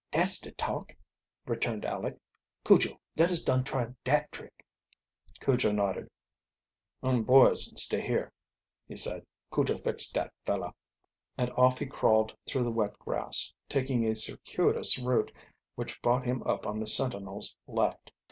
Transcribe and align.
"Dat's 0.09 0.39
de 0.39 0.49
talk," 0.53 0.95
returned 1.45 1.85
Aleck. 1.85 2.17
"Cujo, 2.65 2.99
let 3.17 3.29
us 3.29 3.43
dun 3.43 3.63
try 3.63 3.93
dat 4.03 4.31
trick." 4.31 4.65
Cujo 5.39 5.71
nodded. 5.71 6.09
"Urn 7.03 7.21
boys 7.21 7.71
stay 7.79 8.01
here," 8.01 8.33
he 8.87 8.95
said. 8.95 9.23
"Cujo 9.53 9.77
fix 9.77 10.09
dat 10.09 10.33
feller!" 10.43 10.71
And 11.37 11.51
off 11.51 11.77
he 11.77 11.85
crawled 11.85 12.35
through 12.47 12.63
the 12.63 12.71
wet 12.71 12.97
grass, 12.97 13.53
taking 13.69 14.03
a 14.07 14.15
circuitous 14.15 14.97
route 14.97 15.31
which 15.75 16.01
brought 16.01 16.25
him 16.25 16.41
up 16.47 16.65
on 16.65 16.79
the 16.79 16.87
sentinel's 16.87 17.55
left. 17.67 18.11